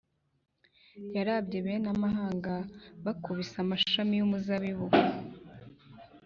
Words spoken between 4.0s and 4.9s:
y umuzabibu